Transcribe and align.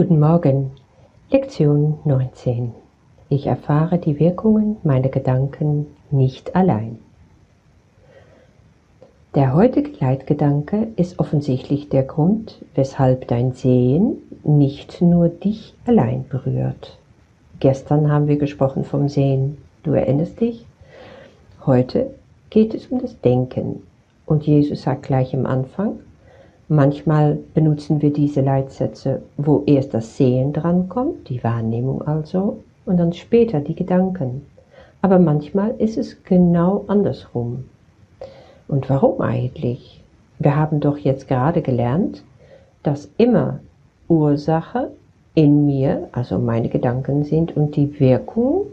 Guten 0.00 0.18
Morgen, 0.18 0.70
Lektion 1.30 1.98
19. 2.06 2.72
Ich 3.28 3.46
erfahre 3.46 3.98
die 3.98 4.18
Wirkungen 4.18 4.78
meiner 4.82 5.10
Gedanken 5.10 5.88
nicht 6.10 6.56
allein. 6.56 6.96
Der 9.34 9.52
heutige 9.52 9.90
Leitgedanke 10.02 10.88
ist 10.96 11.18
offensichtlich 11.18 11.90
der 11.90 12.04
Grund, 12.04 12.64
weshalb 12.74 13.28
dein 13.28 13.52
Sehen 13.52 14.16
nicht 14.42 15.02
nur 15.02 15.28
dich 15.28 15.74
allein 15.84 16.24
berührt. 16.26 16.96
Gestern 17.58 18.10
haben 18.10 18.26
wir 18.26 18.38
gesprochen 18.38 18.84
vom 18.84 19.06
Sehen. 19.10 19.58
Du 19.82 19.92
erinnerst 19.92 20.40
dich? 20.40 20.64
Heute 21.66 22.14
geht 22.48 22.72
es 22.72 22.86
um 22.86 23.02
das 23.02 23.20
Denken. 23.20 23.82
Und 24.24 24.46
Jesus 24.46 24.80
sagt 24.80 25.02
gleich 25.02 25.34
am 25.34 25.44
Anfang, 25.44 25.98
Manchmal 26.72 27.36
benutzen 27.52 28.00
wir 28.00 28.12
diese 28.12 28.42
Leitsätze, 28.42 29.22
wo 29.36 29.64
erst 29.66 29.92
das 29.92 30.16
Sehen 30.16 30.52
drankommt, 30.52 31.28
die 31.28 31.42
Wahrnehmung 31.42 32.02
also, 32.02 32.60
und 32.86 32.96
dann 32.96 33.12
später 33.12 33.58
die 33.58 33.74
Gedanken. 33.74 34.46
Aber 35.02 35.18
manchmal 35.18 35.74
ist 35.78 35.98
es 35.98 36.22
genau 36.22 36.84
andersrum. 36.86 37.64
Und 38.68 38.88
warum 38.88 39.20
eigentlich? 39.20 40.00
Wir 40.38 40.54
haben 40.54 40.78
doch 40.78 40.96
jetzt 40.96 41.26
gerade 41.26 41.60
gelernt, 41.60 42.22
dass 42.84 43.10
immer 43.18 43.58
Ursache 44.06 44.92
in 45.34 45.66
mir, 45.66 46.08
also 46.12 46.38
meine 46.38 46.68
Gedanken 46.68 47.24
sind, 47.24 47.56
und 47.56 47.74
die 47.74 47.98
Wirkung, 47.98 48.66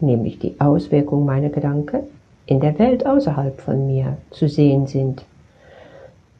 nämlich 0.00 0.38
die 0.38 0.58
Auswirkung 0.58 1.26
meiner 1.26 1.50
Gedanken, 1.50 2.04
in 2.46 2.60
der 2.60 2.78
Welt 2.78 3.04
außerhalb 3.04 3.60
von 3.60 3.86
mir 3.86 4.16
zu 4.30 4.48
sehen 4.48 4.86
sind. 4.86 5.26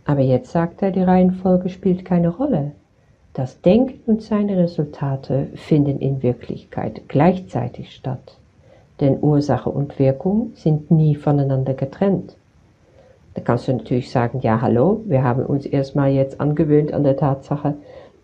Aber 0.05 0.21
jetzt 0.21 0.51
sagt 0.51 0.83
er, 0.83 0.91
die 0.91 1.03
Reihenfolge 1.03 1.69
spielt 1.69 2.05
keine 2.05 2.29
Rolle. 2.31 2.73
Das 3.35 3.61
Denken 3.63 4.11
und 4.11 4.23
seine 4.23 4.59
Resultate 4.59 5.47
finden 5.55 6.01
in 6.01 6.23
Wirklichkeit 6.23 7.03
gleichzeitig 7.09 7.95
statt. 7.95 8.37
Denn 9.01 9.19
Ursache 9.23 9.71
und 9.71 9.99
Wirkung 9.99 10.53
sind 10.55 10.91
nie 10.91 11.15
voneinander 11.15 11.75
getrennt. 11.75 12.37
Da 13.35 13.41
kannst 13.41 13.69
du 13.69 13.73
natürlich 13.73 14.11
sagen, 14.11 14.41
ja 14.43 14.61
hallo, 14.61 15.01
wir 15.07 15.25
haben 15.25 15.47
uns 15.47 15.65
erstmal 15.65 16.11
jetzt 16.11 16.41
angewöhnt 16.41 16.93
an 16.93 17.05
der 17.05 17.17
Tatsache, 17.17 17.75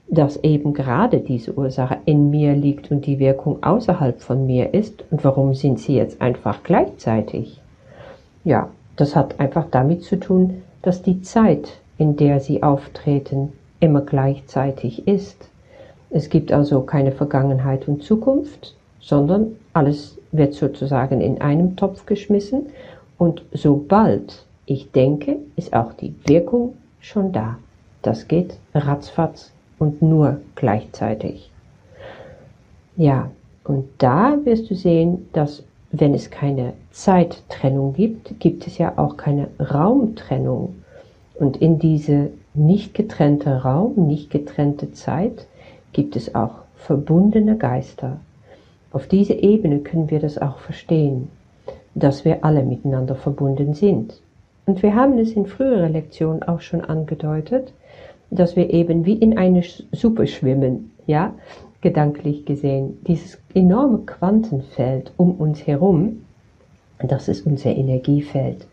dass 0.08 0.36
eben 0.38 0.74
gerade 0.74 1.20
diese 1.20 1.54
Ursache 1.54 1.98
in 2.04 2.30
mir 2.30 2.54
liegt 2.54 2.90
und 2.90 3.06
die 3.06 3.18
Wirkung 3.18 3.62
außerhalb 3.62 4.20
von 4.20 4.46
mir 4.46 4.74
ist. 4.74 5.04
Und 5.10 5.24
warum 5.24 5.54
sind 5.54 5.78
sie 5.78 5.96
jetzt 5.96 6.20
einfach 6.20 6.62
gleichzeitig? 6.62 7.60
Ja, 8.44 8.68
das 8.96 9.16
hat 9.16 9.40
einfach 9.40 9.66
damit 9.70 10.02
zu 10.02 10.16
tun, 10.16 10.62
dass 10.82 11.02
die 11.02 11.22
Zeit, 11.22 11.80
in 11.98 12.16
der 12.16 12.40
sie 12.40 12.62
auftreten, 12.62 13.52
immer 13.80 14.00
gleichzeitig 14.00 15.06
ist. 15.06 15.48
Es 16.10 16.30
gibt 16.30 16.52
also 16.52 16.82
keine 16.82 17.12
Vergangenheit 17.12 17.88
und 17.88 18.02
Zukunft, 18.02 18.74
sondern 19.00 19.56
alles 19.72 20.18
wird 20.32 20.54
sozusagen 20.54 21.20
in 21.20 21.40
einem 21.40 21.76
Topf 21.76 22.06
geschmissen 22.06 22.66
und 23.18 23.42
sobald 23.52 24.44
ich 24.66 24.92
denke, 24.92 25.36
ist 25.56 25.74
auch 25.74 25.92
die 25.94 26.14
Wirkung 26.26 26.74
schon 27.00 27.32
da. 27.32 27.58
Das 28.02 28.28
geht 28.28 28.58
ratzfatz 28.74 29.52
und 29.78 30.02
nur 30.02 30.40
gleichzeitig. 30.54 31.50
Ja, 32.96 33.30
und 33.64 33.88
da 33.98 34.36
wirst 34.44 34.70
du 34.70 34.74
sehen, 34.74 35.28
dass 35.32 35.62
wenn 35.90 36.14
es 36.14 36.30
keine 36.30 36.74
Zeittrennung 36.90 37.94
gibt, 37.94 38.38
gibt 38.40 38.66
es 38.66 38.78
ja 38.78 38.92
auch 38.96 39.16
keine 39.16 39.48
Raumtrennung. 39.58 40.76
Und 41.34 41.56
in 41.56 41.78
diese 41.78 42.30
nicht 42.54 42.94
getrennte 42.94 43.62
Raum, 43.62 44.06
nicht 44.06 44.30
getrennte 44.30 44.92
Zeit 44.92 45.46
gibt 45.92 46.16
es 46.16 46.34
auch 46.34 46.62
verbundene 46.76 47.56
Geister. 47.56 48.18
Auf 48.92 49.06
diese 49.06 49.34
Ebene 49.34 49.80
können 49.80 50.10
wir 50.10 50.20
das 50.20 50.38
auch 50.38 50.58
verstehen, 50.58 51.28
dass 51.94 52.24
wir 52.24 52.44
alle 52.44 52.62
miteinander 52.62 53.14
verbunden 53.14 53.74
sind. 53.74 54.20
Und 54.66 54.82
wir 54.82 54.94
haben 54.94 55.18
es 55.18 55.32
in 55.32 55.46
früherer 55.46 55.88
Lektionen 55.88 56.42
auch 56.42 56.60
schon 56.60 56.82
angedeutet, 56.82 57.72
dass 58.30 58.56
wir 58.56 58.70
eben 58.70 59.06
wie 59.06 59.14
in 59.14 59.38
eine 59.38 59.62
Suppe 59.92 60.26
schwimmen, 60.26 60.92
ja, 61.06 61.32
gedanklich 61.80 62.44
gesehen. 62.44 62.98
Dieses 63.06 63.38
enorme 63.54 64.00
Quantenfeld 64.00 65.12
um 65.16 65.32
uns 65.32 65.66
herum, 65.66 66.24
das 67.02 67.28
ist 67.28 67.46
unser 67.46 67.70
Energiefeld. 67.70 68.66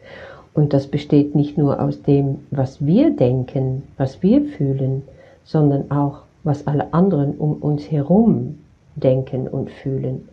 Und 0.53 0.73
das 0.73 0.87
besteht 0.87 1.35
nicht 1.35 1.57
nur 1.57 1.81
aus 1.81 2.01
dem, 2.01 2.39
was 2.49 2.85
wir 2.85 3.15
denken, 3.15 3.83
was 3.97 4.23
wir 4.23 4.45
fühlen, 4.45 5.03
sondern 5.43 5.91
auch, 5.91 6.21
was 6.43 6.65
alle 6.65 6.93
anderen 6.93 7.35
um 7.37 7.53
uns 7.53 7.91
herum 7.91 8.59
denken 8.95 9.47
und 9.47 9.69
fühlen. 9.69 10.29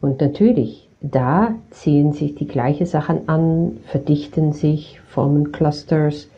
Und 0.00 0.20
natürlich, 0.20 0.88
da 1.00 1.54
ziehen 1.70 2.12
sich 2.12 2.34
die 2.34 2.46
gleichen 2.46 2.86
Sachen 2.86 3.28
an, 3.28 3.78
verdichten 3.86 4.52
sich, 4.52 5.00
formen 5.08 5.52
Clusters, 5.52 6.28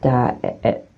da 0.00 0.36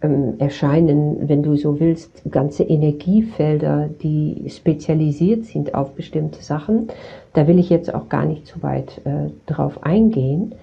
äh, 0.02 0.06
äh, 0.06 0.32
erscheinen, 0.38 1.28
wenn 1.28 1.42
du 1.42 1.56
so 1.56 1.78
willst, 1.80 2.22
ganze 2.30 2.64
Energiefelder, 2.64 3.88
die 4.02 4.44
spezialisiert 4.48 5.44
sind 5.44 5.74
auf 5.74 5.92
bestimmte 5.92 6.42
Sachen. 6.42 6.88
Da 7.32 7.46
will 7.46 7.58
ich 7.58 7.70
jetzt 7.70 7.94
auch 7.94 8.08
gar 8.08 8.24
nicht 8.24 8.46
so 8.46 8.62
weit 8.62 9.00
äh, 9.04 9.30
drauf 9.46 9.84
eingehen. 9.84 10.54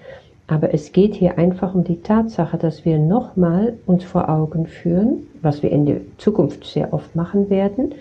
Aber 0.46 0.74
es 0.74 0.92
geht 0.92 1.14
hier 1.14 1.38
einfach 1.38 1.74
um 1.74 1.84
die 1.84 2.02
Tatsache, 2.02 2.58
dass 2.58 2.84
wir 2.84 2.98
nochmal 2.98 3.74
uns 3.86 4.04
vor 4.04 4.28
Augen 4.28 4.66
führen, 4.66 5.28
was 5.42 5.62
wir 5.62 5.70
in 5.70 5.86
der 5.86 6.00
Zukunft 6.18 6.64
sehr 6.64 6.92
oft 6.92 7.14
machen 7.14 7.50
werden, 7.50 7.94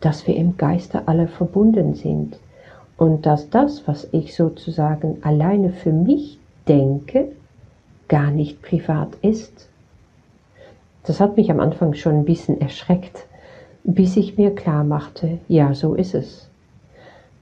dass 0.00 0.26
wir 0.26 0.36
im 0.36 0.56
Geiste 0.56 1.08
alle 1.08 1.26
verbunden 1.26 1.94
sind. 1.94 2.38
Und 2.96 3.26
dass 3.26 3.50
das, 3.50 3.86
was 3.86 4.08
ich 4.12 4.34
sozusagen 4.34 5.18
alleine 5.22 5.70
für 5.70 5.92
mich 5.92 6.38
denke, 6.68 7.32
gar 8.08 8.30
nicht 8.30 8.62
privat 8.62 9.08
ist. 9.22 9.68
Das 11.06 11.20
hat 11.20 11.36
mich 11.36 11.52
am 11.52 11.60
Anfang 11.60 11.94
schon 11.94 12.16
ein 12.16 12.24
bisschen 12.24 12.60
erschreckt, 12.60 13.26
bis 13.84 14.16
ich 14.16 14.36
mir 14.36 14.52
klar 14.52 14.82
machte, 14.82 15.38
ja, 15.46 15.72
so 15.72 15.94
ist 15.94 16.14
es. 16.14 16.50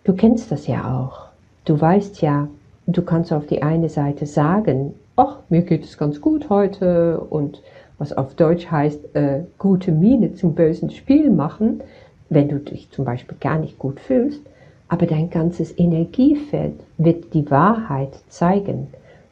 Du 0.04 0.12
kennst 0.12 0.52
das 0.52 0.66
ja 0.66 1.00
auch. 1.00 1.28
Du 1.64 1.80
weißt 1.80 2.20
ja, 2.20 2.48
du 2.86 3.00
kannst 3.00 3.32
auf 3.32 3.46
die 3.46 3.62
eine 3.62 3.88
Seite 3.88 4.26
sagen, 4.26 4.92
ach, 5.16 5.38
mir 5.48 5.62
geht 5.62 5.84
es 5.84 5.96
ganz 5.96 6.20
gut 6.20 6.50
heute 6.50 7.20
und 7.20 7.62
was 7.96 8.12
auf 8.12 8.34
Deutsch 8.34 8.70
heißt, 8.70 9.14
äh, 9.14 9.44
gute 9.58 9.92
Miene 9.92 10.34
zum 10.34 10.54
bösen 10.54 10.90
Spiel 10.90 11.30
machen, 11.30 11.80
wenn 12.28 12.50
du 12.50 12.58
dich 12.58 12.90
zum 12.90 13.06
Beispiel 13.06 13.38
gar 13.40 13.58
nicht 13.58 13.78
gut 13.78 13.98
fühlst, 13.98 14.42
aber 14.88 15.06
dein 15.06 15.30
ganzes 15.30 15.78
Energiefeld 15.78 16.74
wird 16.98 17.32
die 17.32 17.50
Wahrheit 17.50 18.12
zeigen 18.28 18.88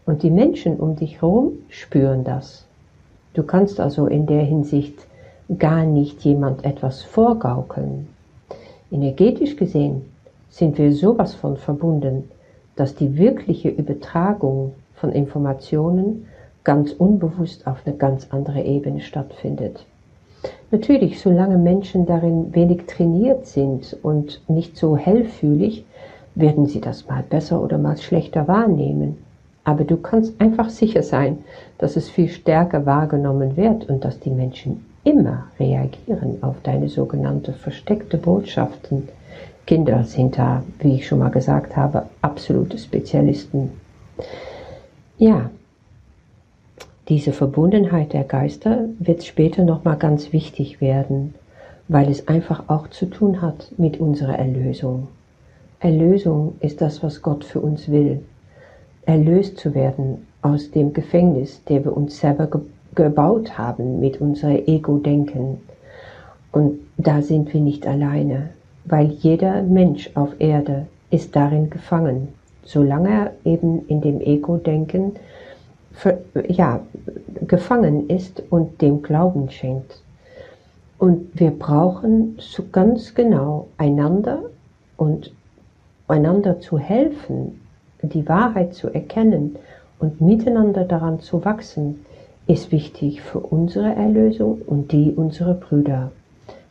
und 0.06 0.22
die 0.22 0.30
Menschen 0.30 0.78
um 0.78 0.96
dich 0.96 1.20
herum 1.20 1.52
spüren 1.68 2.24
das. 2.24 2.66
Du 3.34 3.42
kannst 3.42 3.80
also 3.80 4.06
in 4.06 4.26
der 4.26 4.42
Hinsicht 4.42 5.06
gar 5.58 5.84
nicht 5.84 6.20
jemand 6.22 6.64
etwas 6.64 7.02
vorgaukeln. 7.02 8.08
Energetisch 8.90 9.56
gesehen 9.56 10.02
sind 10.50 10.76
wir 10.76 10.92
sowas 10.92 11.34
von 11.34 11.56
verbunden, 11.56 12.28
dass 12.76 12.94
die 12.94 13.16
wirkliche 13.16 13.70
Übertragung 13.70 14.74
von 14.94 15.12
Informationen 15.12 16.26
ganz 16.64 16.92
unbewusst 16.92 17.66
auf 17.66 17.78
eine 17.84 17.96
ganz 17.96 18.28
andere 18.30 18.62
Ebene 18.62 19.00
stattfindet. 19.00 19.84
Natürlich, 20.70 21.20
solange 21.20 21.58
Menschen 21.58 22.06
darin 22.06 22.54
wenig 22.54 22.86
trainiert 22.86 23.46
sind 23.46 23.96
und 24.02 24.40
nicht 24.48 24.76
so 24.76 24.96
hellfühlig, 24.96 25.84
werden 26.34 26.66
sie 26.66 26.80
das 26.80 27.06
mal 27.08 27.22
besser 27.28 27.62
oder 27.62 27.78
mal 27.78 27.96
schlechter 27.96 28.48
wahrnehmen. 28.48 29.18
Aber 29.64 29.84
du 29.84 29.96
kannst 29.96 30.40
einfach 30.40 30.70
sicher 30.70 31.02
sein, 31.02 31.38
dass 31.78 31.96
es 31.96 32.08
viel 32.08 32.28
stärker 32.28 32.84
wahrgenommen 32.84 33.56
wird 33.56 33.88
und 33.88 34.04
dass 34.04 34.18
die 34.18 34.30
Menschen 34.30 34.84
immer 35.04 35.44
reagieren 35.58 36.42
auf 36.42 36.56
deine 36.62 36.88
sogenannte 36.88 37.52
versteckte 37.52 38.18
Botschaften, 38.18 39.08
Kinder 39.66 40.04
sind 40.04 40.38
da, 40.38 40.64
wie 40.80 40.96
ich 40.96 41.06
schon 41.06 41.20
mal 41.20 41.30
gesagt 41.30 41.76
habe, 41.76 42.06
absolute 42.20 42.78
Spezialisten. 42.78 43.70
Ja, 45.18 45.50
diese 47.08 47.32
Verbundenheit 47.32 48.12
der 48.12 48.24
Geister 48.24 48.86
wird 48.98 49.24
später 49.24 49.62
nochmal 49.62 49.96
ganz 49.96 50.32
wichtig 50.32 50.80
werden, 50.80 51.34
weil 51.88 52.10
es 52.10 52.26
einfach 52.26 52.64
auch 52.68 52.88
zu 52.88 53.06
tun 53.06 53.40
hat 53.40 53.72
mit 53.76 54.00
unserer 54.00 54.38
Erlösung. 54.38 55.08
Erlösung 55.78 56.54
ist 56.60 56.80
das, 56.80 57.02
was 57.02 57.22
Gott 57.22 57.44
für 57.44 57.60
uns 57.60 57.90
will. 57.90 58.22
Erlöst 59.06 59.58
zu 59.58 59.74
werden 59.74 60.26
aus 60.42 60.70
dem 60.70 60.92
Gefängnis, 60.92 61.62
der 61.64 61.84
wir 61.84 61.96
uns 61.96 62.18
selber 62.18 62.46
ge 62.46 62.60
gebaut 62.94 63.56
haben 63.56 64.00
mit 64.00 64.20
unserem 64.20 64.66
Ego-Denken. 64.66 65.62
Und 66.52 66.80
da 66.98 67.22
sind 67.22 67.54
wir 67.54 67.62
nicht 67.62 67.86
alleine 67.86 68.50
weil 68.84 69.06
jeder 69.06 69.62
Mensch 69.62 70.10
auf 70.14 70.34
Erde 70.38 70.86
ist 71.10 71.36
darin 71.36 71.70
gefangen, 71.70 72.28
solange 72.64 73.10
er 73.10 73.32
eben 73.44 73.86
in 73.88 74.00
dem 74.00 74.20
Ego-Denken 74.20 75.12
ja, 76.48 76.80
gefangen 77.46 78.08
ist 78.08 78.42
und 78.50 78.80
dem 78.80 79.02
Glauben 79.02 79.50
schenkt. 79.50 80.00
Und 80.98 81.28
wir 81.38 81.50
brauchen 81.50 82.38
so 82.38 82.64
ganz 82.72 83.14
genau 83.14 83.68
einander 83.76 84.44
und 84.96 85.32
einander 86.08 86.60
zu 86.60 86.78
helfen, 86.78 87.60
die 88.02 88.28
Wahrheit 88.28 88.74
zu 88.74 88.88
erkennen 88.88 89.56
und 89.98 90.20
miteinander 90.20 90.84
daran 90.84 91.20
zu 91.20 91.44
wachsen, 91.44 92.04
ist 92.46 92.72
wichtig 92.72 93.22
für 93.22 93.38
unsere 93.38 93.94
Erlösung 93.94 94.60
und 94.66 94.92
die 94.92 95.12
unserer 95.12 95.54
Brüder. 95.54 96.10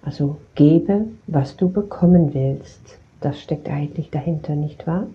Also 0.04 0.38
gebe, 0.56 1.06
was 1.28 1.56
du 1.56 1.70
bekommen 1.70 2.34
willst. 2.34 2.98
Das 3.22 3.40
steckt 3.40 3.70
eigentlich 3.70 4.10
dahinter, 4.10 4.56
nicht 4.56 4.86
wahr? 4.88 5.08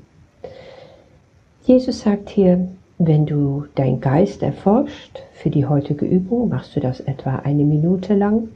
Jesus 1.65 2.01
sagt 2.01 2.31
hier, 2.31 2.69
wenn 2.99 3.27
du 3.27 3.67
dein 3.75 4.01
Geist 4.01 4.43
erforscht 4.43 5.19
für 5.35 5.51
die 5.51 5.67
heutige 5.67 6.07
Übung, 6.07 6.49
machst 6.49 6.77
du 6.77 6.81
das 6.81 7.01
etwa 7.01 7.37
eine 7.37 7.65
Minute 7.65 8.15
lang 8.15 8.49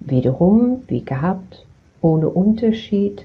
Wiederum, 0.00 0.82
wie 0.86 1.04
gehabt, 1.04 1.66
ohne 2.00 2.28
Unterschied 2.28 3.24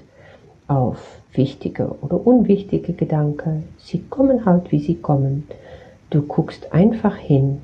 auf 0.68 1.20
wichtige 1.32 1.88
oder 2.00 2.26
unwichtige 2.26 2.92
Gedanken. 2.92 3.64
Sie 3.78 4.02
kommen 4.08 4.44
halt, 4.44 4.72
wie 4.72 4.80
sie 4.80 4.96
kommen. 4.96 5.46
Du 6.10 6.22
guckst 6.22 6.72
einfach 6.72 7.16
hin, 7.16 7.60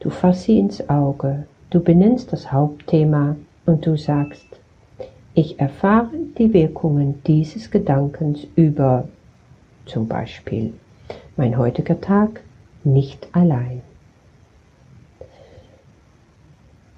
du 0.00 0.10
fasst 0.10 0.42
sie 0.42 0.58
ins 0.58 0.88
Auge, 0.88 1.46
du 1.70 1.80
benennst 1.80 2.32
das 2.32 2.50
Hauptthema 2.52 3.36
und 3.64 3.86
du 3.86 3.96
sagst, 3.96 4.46
ich 5.34 5.60
erfahre 5.60 6.10
die 6.38 6.52
Wirkungen 6.52 7.22
dieses 7.26 7.70
Gedankens 7.70 8.46
über 8.56 9.06
zum 9.84 10.08
Beispiel 10.08 10.72
mein 11.36 11.58
heutiger 11.58 12.00
Tag 12.00 12.40
nicht 12.84 13.28
allein. 13.32 13.82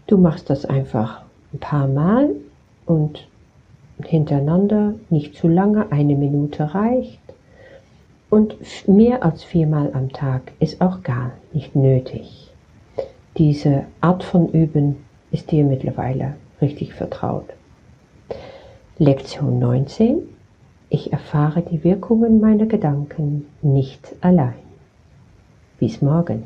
Du 0.07 0.17
machst 0.17 0.49
das 0.49 0.65
einfach 0.65 1.23
ein 1.53 1.59
paar 1.59 1.89
Mal 1.89 2.31
und 2.87 3.27
hintereinander, 4.07 4.95
nicht 5.11 5.35
zu 5.35 5.49
lange, 5.49 5.91
eine 5.93 6.15
Minute 6.15 6.75
reicht. 6.75 7.21
Und 8.31 8.57
mehr 8.87 9.25
als 9.25 9.43
viermal 9.43 9.91
am 9.95 10.11
Tag 10.11 10.53
ist 10.61 10.81
auch 10.81 11.03
gar 11.03 11.33
nicht 11.53 11.75
nötig. 11.75 12.53
Diese 13.39 13.85
Art 14.01 14.23
von 14.23 14.49
Üben 14.49 14.97
ist 15.31 15.51
dir 15.51 15.65
mittlerweile 15.65 16.35
richtig 16.61 16.93
vertraut. 16.95 17.47
Lektion 18.99 19.59
19. 19.59 20.23
Ich 20.91 21.13
erfahre 21.13 21.63
die 21.63 21.85
Wirkungen 21.85 22.41
meiner 22.41 22.67
Gedanken 22.67 23.47
nicht 23.63 24.15
allein. 24.21 24.55
Bis 25.79 26.03
morgen. 26.03 26.45